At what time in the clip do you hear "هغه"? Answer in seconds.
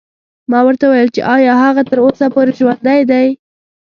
1.63-1.81